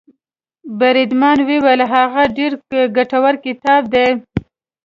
[0.79, 2.51] بریدمن وویل هغه ډېر
[2.97, 4.07] ګټور کتاب دی.